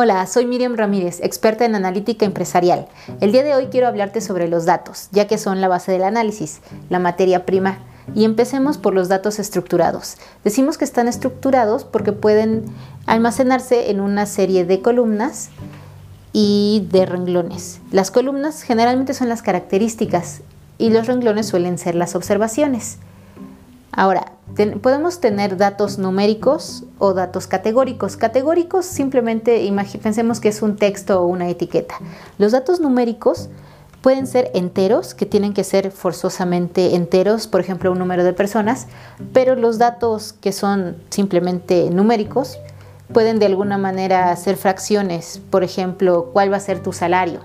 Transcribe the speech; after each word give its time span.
Hola, 0.00 0.24
soy 0.28 0.46
Miriam 0.46 0.76
Ramírez, 0.76 1.18
experta 1.24 1.64
en 1.64 1.74
analítica 1.74 2.24
empresarial. 2.24 2.86
El 3.20 3.32
día 3.32 3.42
de 3.42 3.56
hoy 3.56 3.66
quiero 3.66 3.88
hablarte 3.88 4.20
sobre 4.20 4.46
los 4.46 4.64
datos, 4.64 5.08
ya 5.10 5.26
que 5.26 5.38
son 5.38 5.60
la 5.60 5.66
base 5.66 5.90
del 5.90 6.04
análisis, 6.04 6.60
la 6.88 7.00
materia 7.00 7.44
prima. 7.44 7.78
Y 8.14 8.24
empecemos 8.24 8.78
por 8.78 8.94
los 8.94 9.08
datos 9.08 9.40
estructurados. 9.40 10.16
Decimos 10.44 10.78
que 10.78 10.84
están 10.84 11.08
estructurados 11.08 11.82
porque 11.82 12.12
pueden 12.12 12.66
almacenarse 13.06 13.90
en 13.90 13.98
una 13.98 14.26
serie 14.26 14.64
de 14.64 14.82
columnas 14.82 15.48
y 16.32 16.86
de 16.92 17.04
renglones. 17.04 17.80
Las 17.90 18.12
columnas 18.12 18.62
generalmente 18.62 19.14
son 19.14 19.28
las 19.28 19.42
características 19.42 20.42
y 20.78 20.90
los 20.90 21.08
renglones 21.08 21.48
suelen 21.48 21.76
ser 21.76 21.96
las 21.96 22.14
observaciones. 22.14 22.98
Ahora, 23.98 24.30
podemos 24.80 25.18
tener 25.18 25.56
datos 25.56 25.98
numéricos 25.98 26.84
o 27.00 27.14
datos 27.14 27.48
categóricos. 27.48 28.16
Categóricos 28.16 28.86
simplemente 28.86 29.68
pensemos 30.00 30.38
que 30.38 30.50
es 30.50 30.62
un 30.62 30.76
texto 30.76 31.20
o 31.20 31.26
una 31.26 31.48
etiqueta. 31.48 31.96
Los 32.38 32.52
datos 32.52 32.78
numéricos 32.78 33.48
pueden 34.00 34.28
ser 34.28 34.52
enteros, 34.54 35.14
que 35.14 35.26
tienen 35.26 35.52
que 35.52 35.64
ser 35.64 35.90
forzosamente 35.90 36.94
enteros, 36.94 37.48
por 37.48 37.60
ejemplo, 37.60 37.90
un 37.90 37.98
número 37.98 38.22
de 38.22 38.32
personas, 38.32 38.86
pero 39.32 39.56
los 39.56 39.78
datos 39.78 40.32
que 40.32 40.52
son 40.52 40.98
simplemente 41.10 41.90
numéricos 41.90 42.56
pueden 43.12 43.40
de 43.40 43.46
alguna 43.46 43.78
manera 43.78 44.36
ser 44.36 44.56
fracciones, 44.56 45.40
por 45.50 45.64
ejemplo, 45.64 46.30
cuál 46.32 46.52
va 46.52 46.58
a 46.58 46.60
ser 46.60 46.84
tu 46.84 46.92
salario. 46.92 47.40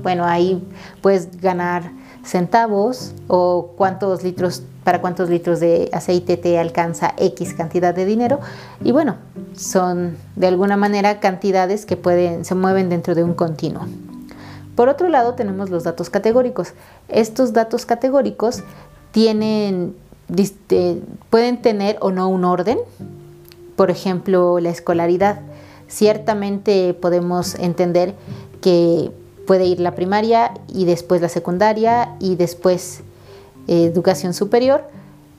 Bueno, 0.00 0.26
ahí 0.26 0.62
puedes 1.00 1.40
ganar 1.40 1.90
centavos 2.24 3.12
o 3.28 3.72
cuántos 3.76 4.22
litros 4.22 4.62
para 4.84 5.00
cuántos 5.00 5.30
litros 5.30 5.60
de 5.60 5.90
aceite 5.92 6.36
te 6.36 6.58
alcanza 6.58 7.14
X 7.16 7.54
cantidad 7.54 7.94
de 7.94 8.04
dinero 8.04 8.40
y 8.82 8.90
bueno, 8.90 9.16
son 9.56 10.16
de 10.34 10.48
alguna 10.48 10.76
manera 10.76 11.20
cantidades 11.20 11.86
que 11.86 11.96
pueden 11.96 12.44
se 12.44 12.54
mueven 12.54 12.88
dentro 12.88 13.14
de 13.14 13.22
un 13.22 13.34
continuo. 13.34 13.86
Por 14.74 14.88
otro 14.88 15.08
lado, 15.08 15.34
tenemos 15.34 15.70
los 15.70 15.84
datos 15.84 16.08
categóricos. 16.08 16.72
Estos 17.08 17.52
datos 17.52 17.84
categóricos 17.84 18.62
tienen 19.10 19.94
pueden 21.30 21.60
tener 21.60 21.98
o 22.00 22.10
no 22.10 22.28
un 22.28 22.44
orden. 22.44 22.78
Por 23.76 23.90
ejemplo, 23.90 24.60
la 24.60 24.70
escolaridad. 24.70 25.40
Ciertamente 25.88 26.94
podemos 26.94 27.54
entender 27.56 28.14
que 28.62 29.10
puede 29.46 29.66
ir 29.66 29.80
la 29.80 29.94
primaria 29.94 30.52
y 30.68 30.84
después 30.84 31.20
la 31.20 31.28
secundaria 31.28 32.16
y 32.20 32.36
después 32.36 33.02
eh, 33.68 33.84
educación 33.84 34.34
superior 34.34 34.84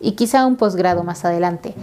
y 0.00 0.12
quizá 0.12 0.46
un 0.46 0.56
posgrado 0.56 1.04
más 1.04 1.24
adelante. 1.24 1.74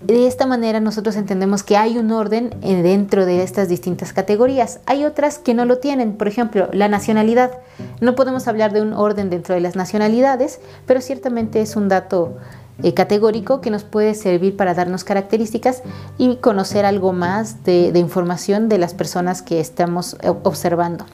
De 0.00 0.26
esta 0.26 0.46
manera 0.46 0.80
nosotros 0.80 1.16
entendemos 1.16 1.62
que 1.62 1.76
hay 1.76 1.98
un 1.98 2.12
orden 2.12 2.54
eh, 2.62 2.82
dentro 2.82 3.26
de 3.26 3.42
estas 3.42 3.68
distintas 3.68 4.12
categorías. 4.12 4.80
Hay 4.86 5.04
otras 5.04 5.38
que 5.38 5.52
no 5.52 5.64
lo 5.66 5.78
tienen, 5.78 6.16
por 6.16 6.28
ejemplo, 6.28 6.68
la 6.72 6.88
nacionalidad. 6.88 7.58
No 8.00 8.14
podemos 8.14 8.48
hablar 8.48 8.72
de 8.72 8.80
un 8.80 8.94
orden 8.94 9.28
dentro 9.28 9.54
de 9.54 9.60
las 9.60 9.76
nacionalidades, 9.76 10.60
pero 10.86 11.00
ciertamente 11.00 11.60
es 11.60 11.76
un 11.76 11.88
dato 11.88 12.38
eh, 12.82 12.94
categórico 12.94 13.60
que 13.60 13.70
nos 13.70 13.84
puede 13.84 14.14
servir 14.14 14.56
para 14.56 14.74
darnos 14.74 15.04
características 15.04 15.82
y 16.16 16.36
conocer 16.36 16.84
algo 16.84 17.12
más 17.12 17.64
de, 17.64 17.92
información 17.98 18.68
de 18.68 18.78
las 18.78 18.94
personas 18.94 19.42
que 19.42 19.60
estamos 19.60 20.16
observando. 20.44 21.04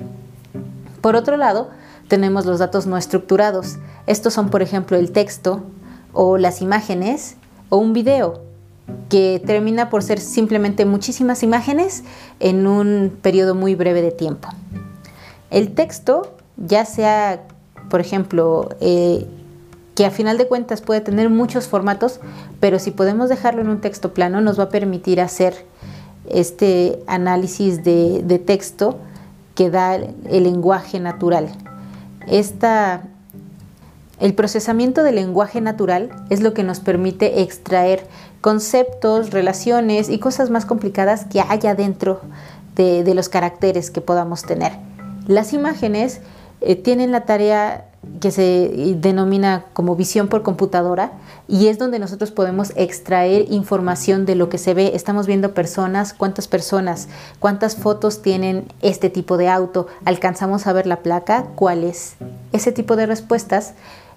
Por 1.00 1.16
otro 1.16 1.36
lado, 1.36 1.70
tenemos 2.08 2.46
los 2.46 2.58
datos 2.58 2.86
no 2.86 2.96
estructurados. 2.96 3.76
Estos 4.06 4.34
son, 4.34 4.50
por 4.50 4.62
ejemplo, 4.62 4.96
el 4.96 5.12
texto 5.12 5.62
o 6.12 6.38
las 6.38 6.62
imágenes 6.62 7.36
o 7.68 7.78
un 7.78 7.92
video 7.92 8.42
que 9.08 9.42
termina 9.44 9.90
por 9.90 10.02
ser 10.02 10.20
simplemente 10.20 10.84
muchísimas 10.84 11.42
imágenes 11.42 12.04
en 12.40 12.66
un 12.66 13.16
periodo 13.22 13.54
muy 13.54 13.74
breve 13.74 14.02
de 14.02 14.12
tiempo. 14.12 14.48
El 15.50 15.74
texto, 15.74 16.34
ya 16.56 16.84
sea, 16.84 17.42
por 17.88 18.00
ejemplo, 18.00 18.70
eh, 18.80 19.26
que 19.94 20.04
a 20.04 20.10
final 20.10 20.38
de 20.38 20.48
cuentas 20.48 20.80
puede 20.80 21.00
tener 21.00 21.30
muchos 21.30 21.68
formatos, 21.68 22.20
pero 22.60 22.78
si 22.78 22.90
podemos 22.90 23.28
dejarlo 23.28 23.60
en 23.60 23.68
un 23.68 23.80
texto 23.80 24.12
plano 24.12 24.40
nos 24.40 24.58
va 24.58 24.64
a 24.64 24.68
permitir 24.68 25.20
hacer 25.20 25.64
este 26.28 27.02
análisis 27.06 27.84
de, 27.84 28.42
texto 28.44 28.98
que 29.54 29.70
da 29.70 29.94
el 29.94 30.44
lenguaje 30.44 30.98
natural. 30.98 31.48
Esta, 32.26 33.02
el 34.20 34.34
procesamiento 34.34 35.02
del 35.02 35.16
lenguaje 35.16 35.60
natural 35.60 36.10
es 36.30 36.40
lo 36.40 36.54
que 36.54 36.64
nos 36.64 36.80
permite 36.80 37.42
extraer 37.42 38.06
conceptos, 38.40 39.30
relaciones 39.30 40.08
y 40.08 40.18
cosas 40.18 40.50
más 40.50 40.66
complicadas 40.66 41.26
que 41.26 41.40
haya 41.40 41.74
dentro 41.74 42.20
de, 42.74 43.14
los 43.14 43.28
caracteres 43.28 43.90
que 43.90 44.00
podamos 44.00 44.42
tener. 44.42 44.72
Las 45.26 45.52
imágenes 45.52 46.20
eh, 46.60 46.74
tienen 46.74 47.12
la 47.12 47.24
tarea 47.24 47.86
que 48.20 48.30
se 48.30 48.94
denomina 49.00 49.64
como 49.72 49.96
visión 49.96 50.28
por 50.28 50.42
computadora 50.42 51.12
y 51.48 51.68
es 51.68 51.78
donde 51.78 51.98
nosotros 51.98 52.30
podemos 52.30 52.72
extraer 52.76 53.46
información 53.50 54.26
de 54.26 54.34
lo 54.34 54.48
que 54.48 54.58
se 54.58 54.74
ve. 54.74 54.92
Estamos 54.94 55.26
viendo 55.26 55.54
personas, 55.54 56.14
cuántas 56.14 56.48
personas, 56.48 57.08
cuántas 57.38 57.76
fotos 57.76 58.22
tienen 58.22 58.66
este 58.80 59.10
tipo 59.10 59.36
de 59.36 59.48
auto, 59.48 59.86
alcanzamos 60.04 60.66
a 60.66 60.72
ver 60.72 60.86
la 60.86 61.00
placa, 61.02 61.46
cuál 61.54 61.84
es. 61.84 62.14
Ese 62.52 62.72
tipo 62.72 62.96
de 62.96 63.06
respuestas 63.06 63.74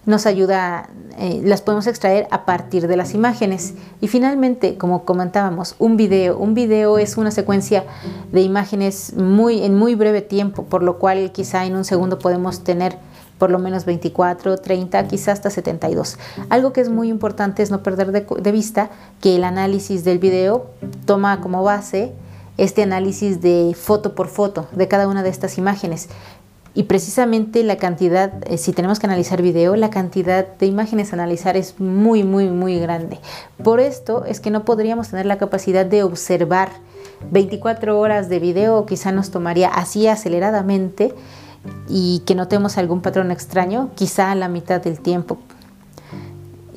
nos 0.07 0.25
ayuda, 0.25 0.89
eh, 1.19 1.41
las 1.43 1.61
podemos 1.61 1.85
extraer 1.85 2.27
a 2.31 2.45
partir 2.45 2.87
de 2.87 2.95
las 2.95 3.13
imágenes. 3.13 3.73
Y 3.99 4.07
finalmente, 4.07 4.77
como 4.77 5.03
comentábamos, 5.03 5.75
un 5.79 5.97
video. 5.97 6.37
Un 6.37 6.53
video 6.53 6.97
es 6.97 7.17
una 7.17 7.29
secuencia 7.29 7.83
de 8.31 8.41
imágenes 8.41 9.13
muy, 9.17 9.63
en 9.63 9.75
muy 9.75 9.95
breve 9.95 10.21
tiempo, 10.21 10.63
por 10.63 10.81
lo 10.81 10.97
cual 10.97 11.33
quizá 11.33 11.65
en 11.65 11.75
un 11.75 11.83
segundo 11.83 12.19
podemos 12.19 12.63
tener 12.63 12.97
por 13.37 13.51
lo 13.51 13.59
menos 13.59 13.83
24, 13.83 14.57
30, 14.57 15.07
quizás 15.09 15.27
hasta 15.39 15.49
72. 15.49 16.17
Algo 16.49 16.71
que 16.71 16.79
es 16.79 16.89
muy 16.89 17.09
importante 17.09 17.61
es 17.61 17.69
no 17.69 17.83
perder 17.83 18.11
de, 18.13 18.51
vista 18.53 18.89
que 19.19 19.35
el 19.35 19.43
análisis 19.43 20.05
del 20.05 20.19
video 20.19 20.67
toma 21.05 21.41
como 21.41 21.63
base 21.63 22.13
este 22.57 22.81
análisis 22.81 23.39
de 23.41 23.75
foto 23.79 24.15
por 24.15 24.29
foto 24.29 24.67
de 24.71 24.87
cada 24.87 25.07
una 25.07 25.21
de 25.21 25.29
estas 25.29 25.57
imágenes. 25.57 26.09
Y 26.77 26.83
precisamente 26.83 27.63
la 27.63 27.77
cantidad, 27.77 28.31
eh, 28.45 28.59
si 28.59 28.71
tenemos 28.71 28.99
que 28.99 29.07
analizar 29.07 29.41
video, 29.41 29.75
la 29.75 29.89
cantidad 29.89 30.45
de 30.45 30.67
imágenes 30.67 31.11
a 31.11 31.15
analizar 31.15 31.57
es 31.57 31.79
muy, 31.79 32.23
muy, 32.23 32.49
muy 32.49 32.79
grande. 32.79 33.19
Por 33.63 33.79
esto 33.79 34.25
es 34.25 34.39
que 34.39 34.51
no 34.51 34.63
podríamos 34.63 35.09
tener 35.09 35.25
la 35.25 35.39
capacidad 35.39 35.87
de 35.87 36.03
observar 36.03 36.69
24 37.31 37.99
horas 37.99 38.29
de 38.29 38.37
video, 38.37 38.85
quizá 38.85 39.11
nos 39.11 39.31
tomaría 39.31 39.69
así 39.69 40.07
aceleradamente 40.07 41.15
y 41.89 42.21
que 42.27 42.35
notemos 42.35 42.77
algún 42.77 43.01
patrón 43.01 43.31
extraño, 43.31 43.89
quizá 43.95 44.29
a 44.29 44.35
la 44.35 44.47
mitad 44.47 44.79
del 44.79 44.99
tiempo. 44.99 45.39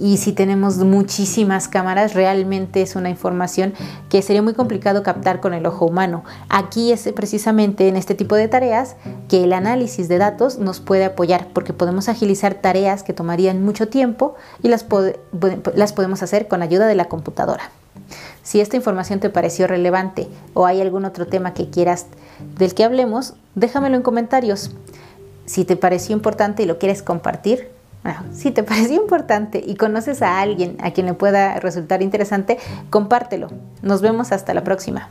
Y 0.01 0.17
si 0.17 0.33
tenemos 0.33 0.79
muchísimas 0.79 1.69
cámaras, 1.69 2.15
realmente 2.15 2.81
es 2.81 2.97
una 2.97 3.11
información 3.11 3.75
que 4.09 4.23
sería 4.23 4.41
muy 4.41 4.55
complicado 4.55 5.03
captar 5.03 5.41
con 5.41 5.53
el 5.53 5.67
ojo 5.67 5.85
humano. 5.85 6.25
Aquí 6.49 6.91
es 6.91 7.07
precisamente 7.15 7.87
en 7.87 7.97
este 7.97 8.15
tipo 8.15 8.35
de 8.35 8.49
tareas 8.49 8.97
que 9.29 9.45
el 9.45 9.53
análisis 9.53 10.09
de 10.09 10.17
datos 10.17 10.59
nos 10.59 10.81
puede 10.81 11.05
apoyar 11.05 11.49
porque 11.53 11.75
podemos 11.75 12.09
agilizar 12.09 12.55
tareas 12.55 13.03
que 13.03 13.13
tomarían 13.13 13.63
mucho 13.63 13.89
tiempo 13.89 14.37
y 14.63 14.69
las, 14.69 14.87
las 15.75 15.93
podemos 15.93 16.23
hacer 16.23 16.49
con 16.49 16.63
ayuda 16.63 16.87
de 16.87 16.95
la 16.95 17.05
computadora. 17.05 17.71
Si 18.43 18.63
esta 18.63 18.77
información 18.77 19.21
te 19.21 19.29
pareció 19.29 19.67
relevante 19.67 20.29
o 20.55 20.65
hay 20.65 20.81
algún 20.81 21.05
otro 21.05 21.27
tema 21.27 21.53
que 21.53 21.69
quieras 21.69 22.07
del 22.57 22.75
que 22.75 22.85
hablemos, 22.85 23.35
déjamelo 23.55 23.97
en 23.97 24.03
comentarios. 24.03 24.71
Si 25.45 25.67
te 25.67 25.77
pareció 25.77 26.17
importante 26.17 26.63
y 26.63 26.67
lo 26.67 26.79
quieres 26.79 27.03
compartir, 27.03 27.69
si 28.33 28.51
te 28.51 28.63
pareció 28.65 29.01
importante 29.01 29.63
y 29.65 29.77
conoces 29.77 30.23
a 30.23 30.41
alguien 30.41 30.77
a 30.81 30.91
quien 30.93 31.07
le 31.07 31.15
pueda 31.15 31.59
resultar 31.61 32.03
interesante, 32.03 32.59
compártelo. 32.91 33.49
Nos 33.83 34.03
vemos 34.03 34.33
hasta 34.33 34.55
la 34.55 34.65
próxima. 34.65 35.09